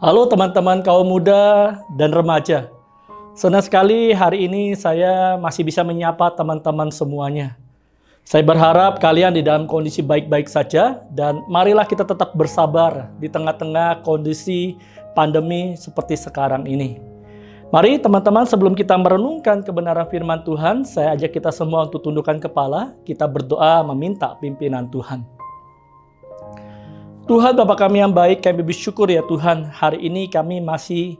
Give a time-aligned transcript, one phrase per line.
[0.00, 2.72] Halo teman-teman kaum muda dan remaja.
[3.36, 7.60] Senang sekali hari ini saya masih bisa menyapa teman-teman semuanya.
[8.24, 14.00] Saya berharap kalian di dalam kondisi baik-baik saja dan marilah kita tetap bersabar di tengah-tengah
[14.00, 14.72] kondisi
[15.12, 16.96] pandemi seperti sekarang ini.
[17.68, 22.96] Mari teman-teman sebelum kita merenungkan kebenaran firman Tuhan, saya ajak kita semua untuk tundukkan kepala,
[23.04, 25.39] kita berdoa meminta pimpinan Tuhan.
[27.30, 31.14] Tuhan Bapa kami yang baik, kami bersyukur ya Tuhan, hari ini kami masih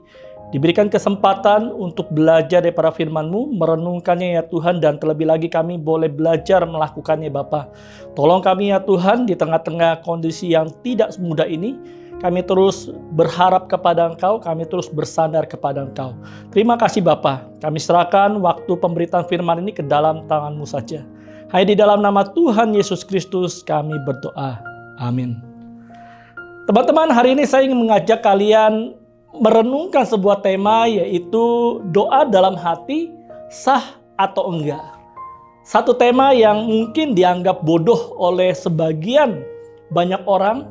[0.51, 6.67] diberikan kesempatan untuk belajar daripada firman-Mu, merenungkannya ya Tuhan, dan terlebih lagi kami boleh belajar
[6.67, 7.71] melakukannya Bapa.
[8.19, 11.79] Tolong kami ya Tuhan, di tengah-tengah kondisi yang tidak mudah ini,
[12.19, 16.11] kami terus berharap kepada Engkau, kami terus bersandar kepada Engkau.
[16.51, 17.47] Terima kasih Bapa.
[17.63, 21.07] Kami serahkan waktu pemberitaan firman ini ke dalam tangan-Mu saja.
[21.55, 24.59] Hanya di dalam nama Tuhan Yesus Kristus kami berdoa.
[24.99, 25.50] Amin.
[26.71, 28.95] Teman-teman, hari ini saya ingin mengajak kalian
[29.35, 31.43] merenungkan sebuah tema yaitu
[31.91, 33.11] doa dalam hati
[33.51, 34.79] sah atau enggak.
[35.67, 39.43] Satu tema yang mungkin dianggap bodoh oleh sebagian
[39.91, 40.63] banyak orang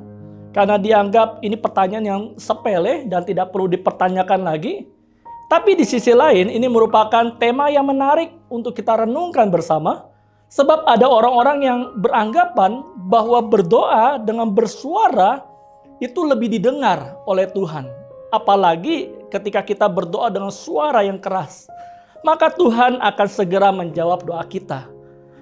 [0.56, 4.88] karena dianggap ini pertanyaan yang sepele dan tidak perlu dipertanyakan lagi.
[5.52, 10.08] Tapi di sisi lain ini merupakan tema yang menarik untuk kita renungkan bersama.
[10.48, 15.49] Sebab ada orang-orang yang beranggapan bahwa berdoa dengan bersuara
[16.00, 17.86] itu lebih didengar oleh Tuhan.
[18.32, 21.68] Apalagi ketika kita berdoa dengan suara yang keras,
[22.24, 24.88] maka Tuhan akan segera menjawab doa kita.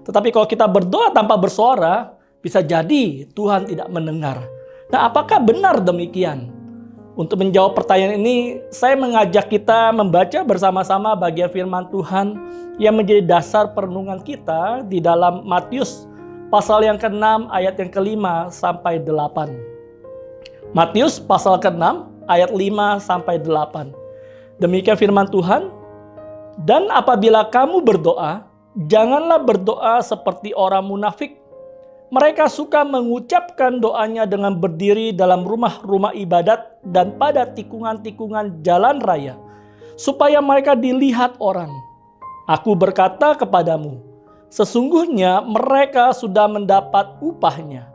[0.03, 4.41] Tetapi kalau kita berdoa tanpa bersuara, bisa jadi Tuhan tidak mendengar.
[4.89, 6.55] Nah, apakah benar demikian?
[7.19, 12.39] Untuk menjawab pertanyaan ini, saya mengajak kita membaca bersama-sama bagian firman Tuhan
[12.79, 16.07] yang menjadi dasar perenungan kita di dalam Matius
[16.49, 19.68] pasal yang ke-6 ayat yang kelima sampai 8.
[20.77, 21.81] Matius pasal ke-6
[22.29, 23.89] ayat 5 sampai 8.
[24.61, 25.73] Demikian firman Tuhan.
[26.61, 28.45] Dan apabila kamu berdoa,
[28.91, 31.41] janganlah berdoa seperti orang munafik.
[32.13, 39.41] Mereka suka mengucapkan doanya dengan berdiri dalam rumah-rumah ibadat dan pada tikungan-tikungan jalan raya,
[39.97, 41.73] supaya mereka dilihat orang.
[42.49, 44.05] Aku berkata kepadamu,
[44.53, 47.89] sesungguhnya mereka sudah mendapat upahnya.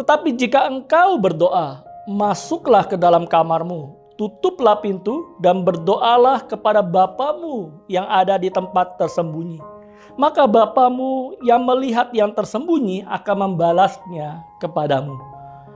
[0.00, 8.06] Tetapi jika engkau berdoa, masuklah ke dalam kamarmu, tutuplah pintu dan berdoalah kepada Bapamu yang
[8.10, 9.62] ada di tempat tersembunyi.
[10.18, 15.16] Maka Bapamu yang melihat yang tersembunyi akan membalasnya kepadamu.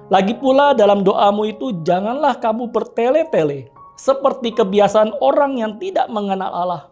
[0.06, 6.82] Lagi pula dalam doamu itu janganlah kamu bertele-tele seperti kebiasaan orang yang tidak mengenal Allah.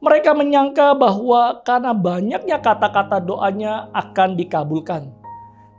[0.00, 5.12] Mereka menyangka bahwa karena banyaknya kata-kata doanya akan dikabulkan.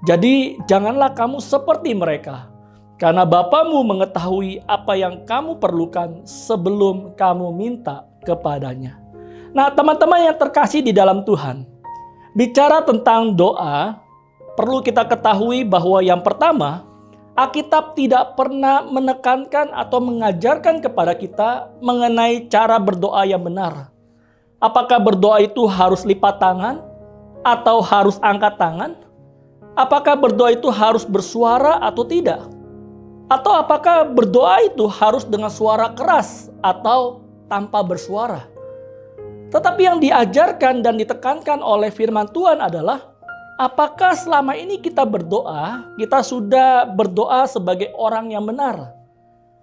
[0.05, 2.50] Jadi janganlah kamu seperti mereka
[3.01, 9.01] karena Bapamu mengetahui apa yang kamu perlukan sebelum kamu minta kepadanya.
[9.57, 11.65] Nah teman-teman yang terkasih di dalam Tuhan.
[12.37, 13.97] Bicara tentang doa,
[14.53, 16.85] perlu kita ketahui bahwa yang pertama,
[17.33, 23.89] Alkitab tidak pernah menekankan atau mengajarkan kepada kita mengenai cara berdoa yang benar.
[24.61, 26.85] Apakah berdoa itu harus lipat tangan
[27.41, 28.93] atau harus angkat tangan?
[29.73, 32.60] Apakah berdoa itu harus bersuara atau tidak?
[33.31, 38.43] Atau apakah berdoa itu harus dengan suara keras atau tanpa bersuara?
[39.55, 43.15] Tetapi yang diajarkan dan ditekankan oleh firman Tuhan adalah
[43.55, 48.91] apakah selama ini kita berdoa, kita sudah berdoa sebagai orang yang benar.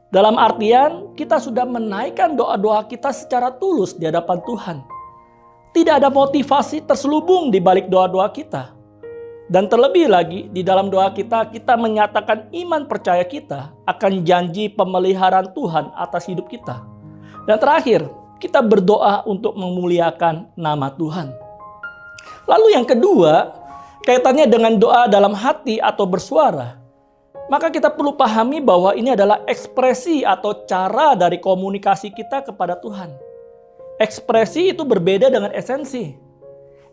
[0.09, 4.77] Dalam artian kita sudah menaikkan doa-doa kita secara tulus di hadapan Tuhan.
[5.77, 8.78] Tidak ada motivasi terselubung di balik doa-doa kita.
[9.49, 15.57] Dan terlebih lagi, di dalam doa kita, kita menyatakan iman percaya kita akan janji pemeliharaan
[15.57, 16.85] Tuhan atas hidup kita.
[17.49, 18.05] Dan terakhir,
[18.45, 21.33] kita berdoa untuk memuliakan nama Tuhan.
[22.45, 23.57] Lalu yang kedua,
[24.05, 26.77] kaitannya dengan doa dalam hati atau bersuara.
[27.49, 33.17] Maka kita perlu pahami bahwa ini adalah ekspresi atau cara dari komunikasi kita kepada Tuhan.
[33.97, 36.28] Ekspresi itu berbeda dengan esensi.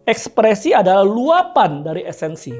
[0.05, 2.53] Ekspresi adalah luapan dari esensi.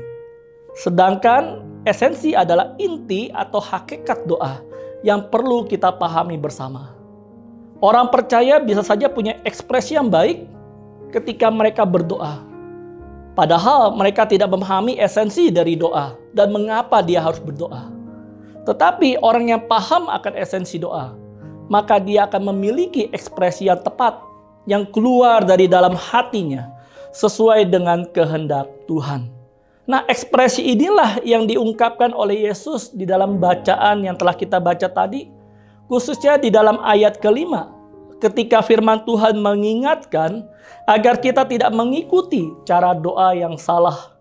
[0.73, 4.65] Sedangkan esensi adalah inti atau hakikat doa
[5.05, 6.97] yang perlu kita pahami bersama.
[7.85, 10.49] Orang percaya bisa saja punya ekspresi yang baik
[11.13, 12.41] ketika mereka berdoa.
[13.37, 17.93] Padahal mereka tidak memahami esensi dari doa dan mengapa dia harus berdoa.
[18.65, 21.13] Tetapi orang yang paham akan esensi doa,
[21.69, 24.17] maka dia akan memiliki ekspresi yang tepat
[24.65, 26.73] yang keluar dari dalam hatinya
[27.15, 29.31] sesuai dengan kehendak Tuhan.
[29.87, 35.31] Nah, ekspresi inilah yang diungkapkan oleh Yesus di dalam bacaan yang telah kita baca tadi.
[35.85, 37.69] khususnya di dalam ayat kelima,
[38.17, 40.41] ketika firman Tuhan mengingatkan
[40.89, 44.17] agar kita tidak mengikuti cara doa yang salah,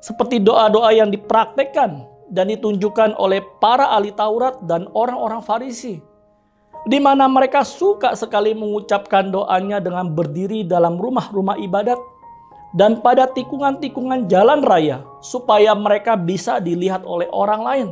[0.00, 6.00] seperti doa-doa yang dipraktekkan dan ditunjukkan oleh para ahli Taurat dan orang-orang Farisi,
[6.88, 12.00] di mana mereka suka sekali mengucapkan doanya dengan berdiri dalam rumah-rumah ibadat
[12.74, 17.88] dan pada tikungan-tikungan jalan raya, supaya mereka bisa dilihat oleh orang lain.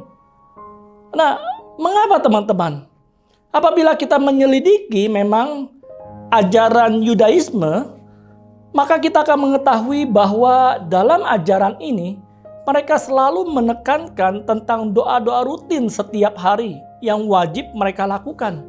[1.15, 1.39] Nah,
[1.79, 2.91] mengapa teman-teman?
[3.55, 5.71] Apabila kita menyelidiki memang
[6.35, 7.95] ajaran Yudaisme,
[8.75, 12.19] maka kita akan mengetahui bahwa dalam ajaran ini
[12.65, 18.65] mereka selalu menekankan tentang doa-doa rutin setiap hari yang wajib mereka lakukan.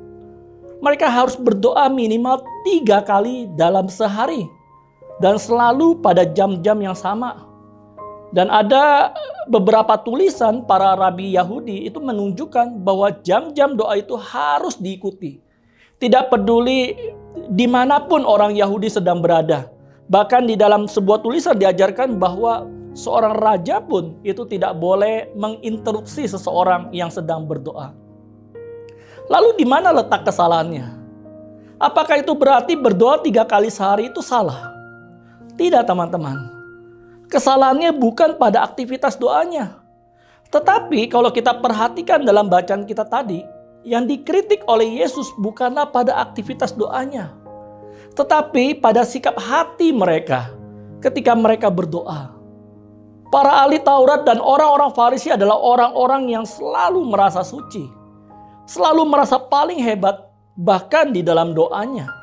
[0.83, 4.44] Mereka harus berdoa minimal tiga kali dalam sehari
[5.24, 7.48] dan selalu pada jam-jam yang sama.
[8.36, 9.16] Dan ada
[9.48, 15.40] beberapa tulisan para rabi Yahudi itu menunjukkan bahwa jam-jam doa itu harus diikuti.
[15.96, 16.92] Tidak peduli
[17.48, 19.72] di mana pun orang Yahudi sedang berada.
[20.12, 26.92] Bahkan di dalam sebuah tulisan diajarkan bahwa seorang raja pun itu tidak boleh menginterupsi seseorang
[26.92, 27.96] yang sedang berdoa.
[29.31, 31.00] Lalu di mana letak kesalahannya?
[31.80, 34.73] Apakah itu berarti berdoa tiga kali sehari itu salah?
[35.54, 36.38] Tidak teman-teman.
[37.30, 39.82] Kesalahannya bukan pada aktivitas doanya.
[40.54, 43.42] Tetapi kalau kita perhatikan dalam bacaan kita tadi,
[43.84, 47.36] yang dikritik oleh Yesus bukanlah pada aktivitas doanya.
[48.14, 50.54] Tetapi pada sikap hati mereka
[51.04, 52.32] ketika mereka berdoa.
[53.34, 57.90] Para ahli Taurat dan orang-orang Farisi adalah orang-orang yang selalu merasa suci.
[58.70, 62.23] Selalu merasa paling hebat bahkan di dalam doanya.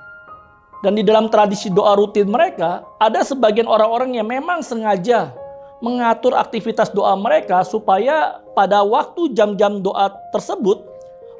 [0.80, 5.36] Dan di dalam tradisi doa rutin mereka, ada sebagian orang-orang yang memang sengaja
[5.80, 10.84] mengatur aktivitas doa mereka supaya pada waktu jam-jam doa tersebut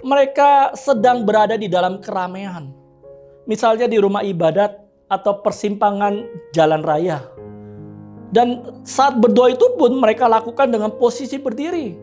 [0.00, 2.72] mereka sedang berada di dalam keramaian.
[3.44, 4.80] Misalnya di rumah ibadat
[5.12, 6.24] atau persimpangan
[6.56, 7.20] jalan raya.
[8.30, 11.98] Dan saat berdoa itu pun mereka lakukan dengan posisi berdiri.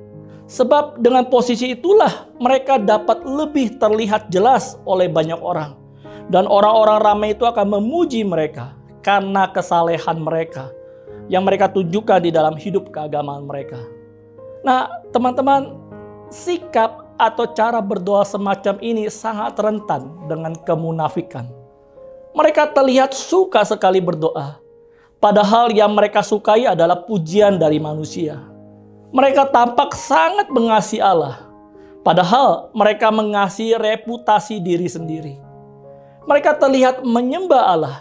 [0.47, 5.86] Sebab dengan posisi itulah mereka dapat lebih terlihat jelas oleh banyak orang.
[6.27, 10.67] Dan orang-orang ramai itu akan memuji mereka karena kesalehan mereka
[11.31, 13.79] yang mereka tunjukkan di dalam hidup keagamaan mereka.
[14.67, 15.79] Nah, teman-teman,
[16.27, 21.47] sikap atau cara berdoa semacam ini sangat rentan dengan kemunafikan.
[22.35, 24.59] Mereka terlihat suka sekali berdoa,
[25.23, 28.43] padahal yang mereka sukai adalah pujian dari manusia.
[29.15, 31.39] Mereka tampak sangat mengasihi Allah,
[32.03, 35.46] padahal mereka mengasihi reputasi diri sendiri.
[36.27, 37.97] Mereka terlihat menyembah Allah,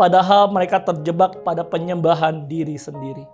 [0.00, 3.28] padahal mereka terjebak pada penyembahan diri sendiri.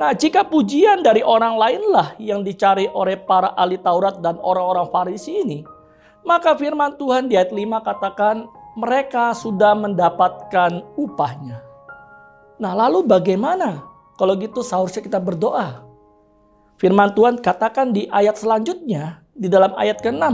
[0.00, 5.44] Nah, jika pujian dari orang lainlah yang dicari oleh para ahli Taurat dan orang-orang Farisi
[5.44, 5.60] ini,
[6.24, 8.48] maka firman Tuhan di ayat 5 katakan
[8.78, 11.60] mereka sudah mendapatkan upahnya.
[12.56, 13.84] Nah, lalu bagaimana?
[14.16, 15.84] Kalau gitu seharusnya kita berdoa.
[16.80, 20.24] Firman Tuhan katakan di ayat selanjutnya, di dalam ayat ke-6.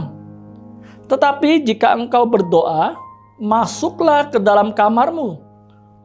[1.08, 2.96] Tetapi jika engkau berdoa,
[3.40, 5.42] masuklah ke dalam kamarmu,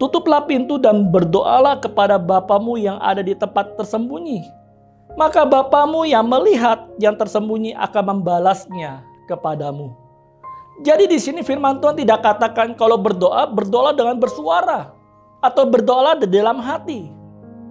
[0.02, 4.46] tutuplah pintu dan berdoalah kepada Bapamu yang ada di tempat tersembunyi.
[5.18, 9.94] Maka Bapamu yang melihat yang tersembunyi akan membalasnya kepadamu.
[10.80, 14.96] Jadi di sini firman Tuhan tidak katakan kalau berdoa, berdoa dengan bersuara.
[15.40, 17.12] Atau berdoa di dalam hati.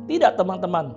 [0.09, 0.93] Tidak teman-teman.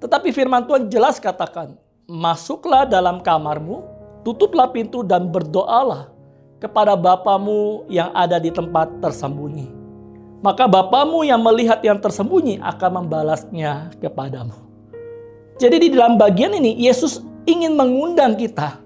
[0.00, 1.76] Tetapi firman Tuhan jelas katakan,
[2.08, 3.84] masuklah dalam kamarmu,
[4.24, 6.11] tutuplah pintu dan berdoalah
[6.62, 9.66] kepada Bapamu yang ada di tempat tersembunyi.
[10.46, 14.54] Maka Bapamu yang melihat yang tersembunyi akan membalasnya kepadamu.
[15.58, 17.18] Jadi di dalam bagian ini Yesus
[17.50, 18.78] ingin mengundang kita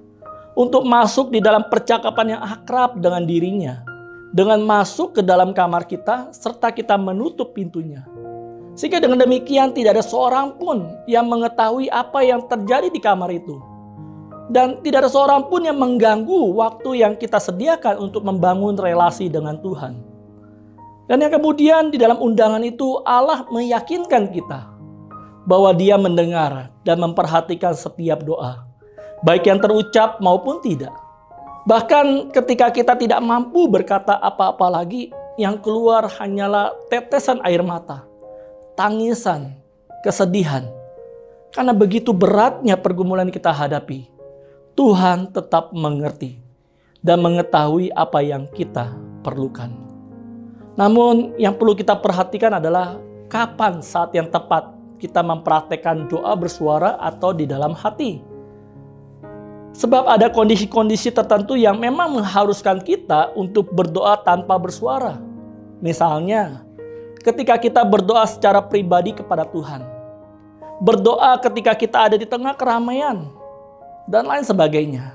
[0.56, 3.84] untuk masuk di dalam percakapan yang akrab dengan dirinya.
[4.32, 8.04] Dengan masuk ke dalam kamar kita serta kita menutup pintunya.
[8.76, 13.75] Sehingga dengan demikian tidak ada seorang pun yang mengetahui apa yang terjadi di kamar itu
[14.46, 19.58] dan tidak ada seorang pun yang mengganggu waktu yang kita sediakan untuk membangun relasi dengan
[19.58, 19.98] Tuhan.
[21.06, 24.70] Dan yang kemudian di dalam undangan itu Allah meyakinkan kita
[25.46, 28.66] bahwa dia mendengar dan memperhatikan setiap doa.
[29.22, 30.94] Baik yang terucap maupun tidak.
[31.66, 38.06] Bahkan ketika kita tidak mampu berkata apa-apa lagi, yang keluar hanyalah tetesan air mata,
[38.78, 39.58] tangisan,
[40.06, 40.70] kesedihan.
[41.50, 44.15] Karena begitu beratnya pergumulan kita hadapi
[44.76, 46.36] Tuhan tetap mengerti
[47.00, 48.92] dan mengetahui apa yang kita
[49.24, 49.72] perlukan.
[50.76, 53.00] Namun, yang perlu kita perhatikan adalah
[53.32, 54.68] kapan saat yang tepat
[55.00, 58.20] kita mempraktekkan doa bersuara atau di dalam hati.
[59.72, 65.16] Sebab ada kondisi-kondisi tertentu yang memang mengharuskan kita untuk berdoa tanpa bersuara.
[65.80, 66.68] Misalnya,
[67.24, 69.88] ketika kita berdoa secara pribadi kepada Tuhan.
[70.84, 73.32] Berdoa ketika kita ada di tengah keramaian
[74.10, 75.14] dan lain sebagainya.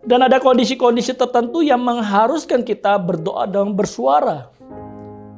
[0.00, 4.48] Dan ada kondisi-kondisi tertentu yang mengharuskan kita berdoa dan bersuara.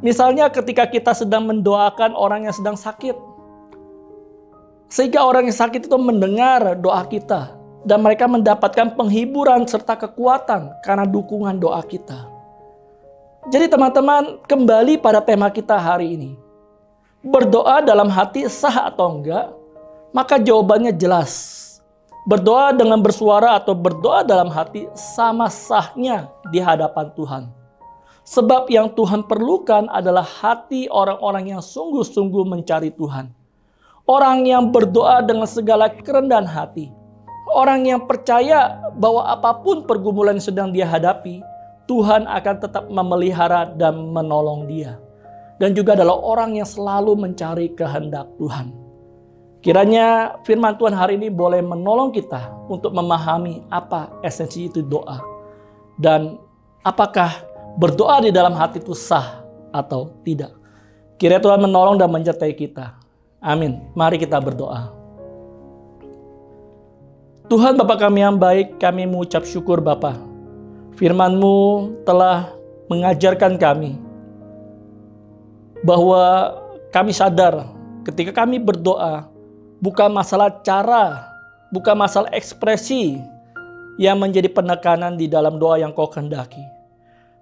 [0.02, 3.14] Misalnya ketika kita sedang mendoakan orang yang sedang sakit.
[4.86, 11.06] Sehingga orang yang sakit itu mendengar doa kita dan mereka mendapatkan penghiburan serta kekuatan karena
[11.06, 12.28] dukungan doa kita.
[13.50, 16.30] Jadi teman-teman, kembali pada tema kita hari ini.
[17.26, 19.50] Berdoa dalam hati sah atau enggak?
[20.14, 21.61] Maka jawabannya jelas.
[22.22, 27.42] Berdoa dengan bersuara atau berdoa dalam hati sama sahnya di hadapan Tuhan.
[28.22, 33.34] Sebab yang Tuhan perlukan adalah hati orang-orang yang sungguh-sungguh mencari Tuhan.
[34.06, 37.02] Orang yang berdoa dengan segala kerendahan hati
[37.52, 41.44] Orang yang percaya bahwa apa pun pergumulan yang sedang dia hadapi,
[41.84, 44.96] Tuhan akan tetap memelihara dan menolong dia.
[45.60, 48.72] Dan juga adalah orang yang selalu mencari kehendak Tuhan.
[49.62, 55.22] Kiranya firman Tuhan hari ini boleh menolong kita untuk memahami apa esensi itu doa.
[55.94, 56.34] Dan
[56.82, 57.30] apakah
[57.78, 60.50] berdoa di dalam hati itu sah atau tidak.
[61.14, 62.98] Kiranya Tuhan menolong dan menyertai kita.
[63.38, 63.86] Amin.
[63.94, 64.90] Mari kita berdoa.
[67.46, 70.18] Tuhan Bapa kami yang baik, kami mengucap syukur Bapa.
[70.98, 72.50] Firman-Mu telah
[72.90, 73.94] mengajarkan kami
[75.86, 76.58] bahwa
[76.90, 77.70] kami sadar
[78.04, 79.31] ketika kami berdoa
[79.82, 81.26] bukan masalah cara,
[81.74, 83.18] bukan masalah ekspresi
[83.98, 86.62] yang menjadi penekanan di dalam doa yang kau kehendaki.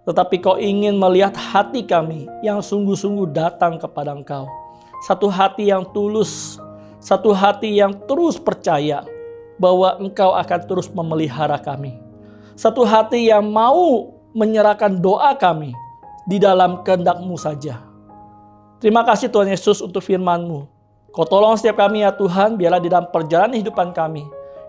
[0.08, 4.48] Tetapi kau ingin melihat hati kami yang sungguh-sungguh datang kepada engkau.
[5.04, 6.56] Satu hati yang tulus,
[6.98, 9.04] satu hati yang terus percaya,
[9.60, 12.00] bahwa Engkau akan terus memelihara kami.
[12.56, 15.76] Satu hati yang mau menyerahkan doa kami
[16.24, 17.84] di dalam kehendak-Mu saja.
[18.80, 20.79] Terima kasih Tuhan Yesus untuk firman-Mu.
[21.10, 24.22] Kau tolong setiap kami ya Tuhan, biarlah di dalam perjalanan hidupan kami,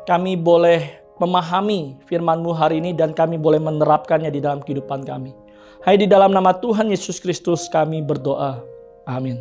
[0.09, 5.37] kami boleh memahami firman-Mu hari ini dan kami boleh menerapkannya di dalam kehidupan kami.
[5.85, 8.57] Hai di dalam nama Tuhan Yesus Kristus kami berdoa.
[9.05, 9.37] Amin.